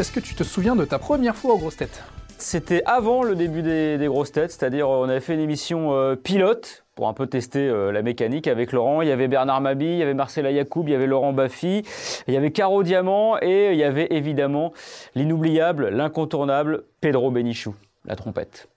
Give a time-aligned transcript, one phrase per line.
[0.00, 2.02] Est-ce que tu te souviens de ta première fois aux grosses têtes?
[2.38, 6.86] C'était avant le début des, grosses têtes, c'est-à-dire on avait fait une émission euh, pilote
[6.94, 9.02] pour un peu tester euh, la mécanique avec Laurent.
[9.02, 11.82] Il y avait Bernard Mabi, il y avait Marcela Yacoub, il y avait Laurent Baffy,
[12.26, 14.72] il y avait Caro Diamant et il y avait évidemment
[15.14, 17.74] l'inoubliable, l'incontournable Pedro Benichou,
[18.06, 18.70] la trompette.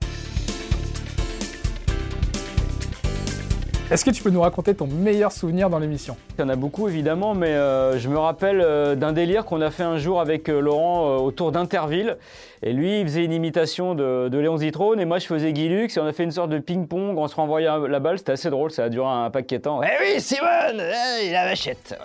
[3.92, 6.16] Est-ce que tu peux nous raconter ton meilleur souvenir dans l'émission?
[6.38, 9.60] Il y en a beaucoup évidemment, mais euh, je me rappelle euh, d'un délire qu'on
[9.62, 12.18] a fait un jour avec euh, Laurent autour d'Interville.
[12.64, 15.68] Et lui, il faisait une imitation de, de Léon Zitrone et moi, je faisais Guy
[15.68, 15.98] Lux.
[15.98, 18.18] Et on a fait une sorte de ping-pong, on se renvoyait la balle.
[18.18, 19.82] C'était assez drôle, ça a duré un paquet de temps.
[19.84, 22.00] Eh oui, Simone eh, Il a vachette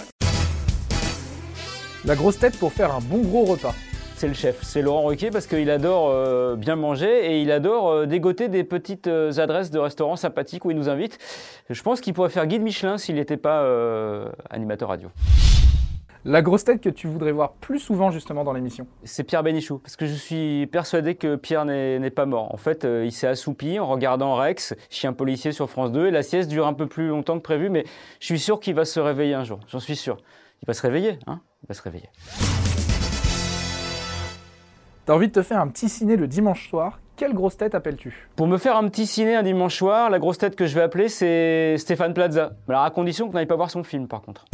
[2.04, 3.74] La grosse tête pour faire un bon gros repas.
[4.18, 7.88] C'est le chef, c'est Laurent Ruquier parce qu'il adore euh, bien manger et il adore
[7.88, 11.18] euh, dégoter des petites euh, adresses de restaurants sympathiques où il nous invite.
[11.70, 13.64] Je pense qu'il pourrait faire guide Michelin s'il n'était pas
[14.50, 15.08] animateur radio.
[16.24, 18.88] La grosse tête que tu voudrais voir plus souvent justement dans l'émission?
[19.04, 22.52] C'est Pierre Bénichou, parce que je suis persuadé que Pierre n'est n'est pas mort.
[22.52, 26.10] En fait, euh, il s'est assoupi en regardant Rex, chien policier sur France 2, et
[26.10, 27.84] la sieste dure un peu plus longtemps que prévu, mais
[28.18, 30.16] je suis sûr qu'il va se réveiller un jour, j'en suis sûr.
[30.62, 31.40] Il va se réveiller, hein?
[31.62, 32.08] Il va se réveiller.
[35.08, 38.28] T'as envie de te faire un petit ciné le dimanche soir, quelle grosse tête appelles-tu?
[38.36, 40.82] Pour me faire un petit ciné un dimanche soir, la grosse tête que je vais
[40.82, 42.52] appeler, c'est Stéphane Plaza.
[42.68, 44.44] Alors à condition qu'on n'aille pas voir son film, par contre.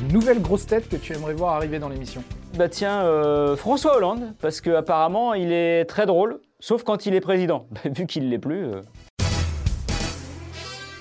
[0.00, 2.24] Une nouvelle grosse tête que tu aimerais voir arriver dans l'émission.
[2.56, 7.14] Bah tiens, euh, François Hollande, parce que apparemment il est très drôle, sauf quand il
[7.14, 7.68] est président.
[7.84, 8.82] Vu qu'il l'est plus, euh,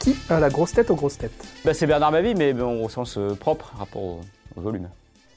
[0.02, 1.48] Qui a la grosse tête aux grosses têtes?
[1.66, 4.22] Bah, c'est Bernard Mabie, mais bon, au sens euh, propre, rapport au,
[4.56, 4.88] au volume.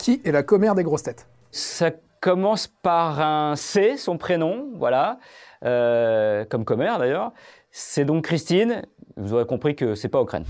[0.01, 5.19] Qui est la commère des grosses têtes Ça commence par un C, son prénom, voilà,
[5.63, 7.33] euh, comme commère d'ailleurs.
[7.71, 8.81] C'est donc Christine.
[9.19, 10.47] Vous aurez compris que c'est pas Ockrent.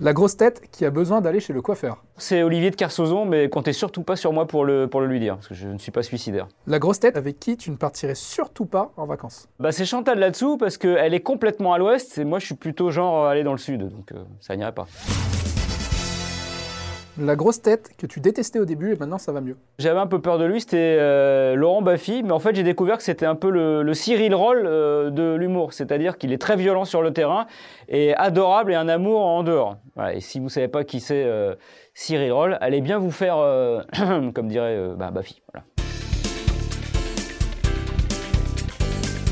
[0.00, 2.02] La grosse tête qui a besoin d'aller chez le coiffeur.
[2.16, 5.20] C'est Olivier de Kersauzon, mais comptez surtout pas sur moi pour le, pour le lui
[5.20, 6.48] dire, parce que je ne suis pas suicidaire.
[6.66, 9.48] La grosse tête avec qui tu ne partirais surtout pas en vacances.
[9.60, 12.90] Bah c'est Chantal là-dessous, parce qu'elle est complètement à l'ouest, et moi je suis plutôt
[12.90, 14.88] genre aller dans le sud, donc euh, ça n'irait pas.
[17.16, 19.56] La grosse tête que tu détestais au début et maintenant ça va mieux.
[19.78, 22.96] J'avais un peu peur de lui, c'était euh, Laurent Baffy, mais en fait j'ai découvert
[22.96, 26.56] que c'était un peu le, le Cyril Roll euh, de l'humour, c'est-à-dire qu'il est très
[26.56, 27.46] violent sur le terrain
[27.88, 29.76] et adorable et un amour en dehors.
[29.94, 31.54] Voilà, et si vous savez pas qui c'est euh,
[31.94, 33.36] Cyril Roll, allez bien vous faire,
[34.34, 35.40] comme dirait bah, Baffy.
[35.52, 35.64] Voilà.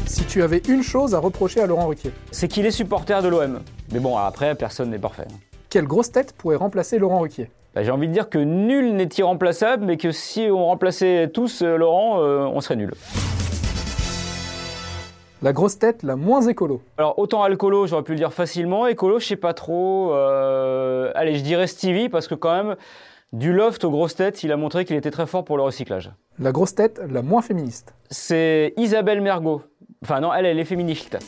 [0.06, 3.28] Si tu avais une chose à reprocher à Laurent Ruquier, C'est qu'il est supporter de
[3.28, 3.60] l'OM.
[3.92, 5.26] Mais bon, après, personne n'est parfait.
[5.68, 7.50] quelle grosse tête pourrait remplacer Laurent Ruquier?
[7.74, 11.62] Bah, j'ai envie de dire que nul n'est irremplaçable, mais que si on remplaçait tous
[11.62, 12.92] euh, Laurent, euh, on serait nul.
[15.40, 16.82] La grosse tête la moins écolo.
[16.98, 18.86] Alors autant alcoolo, j'aurais pu le dire facilement.
[18.86, 20.12] Écolo, je sais pas trop.
[20.12, 22.76] Euh, allez, je dirais Stevie parce que quand même,
[23.32, 26.12] du loft aux grosses têtes, il a montré qu'il était très fort pour le recyclage.
[26.38, 27.94] La grosse tête la moins féministe.
[28.10, 29.62] C'est Isabelle Mergot.
[30.04, 31.18] Enfin non, elle, elle est féministe.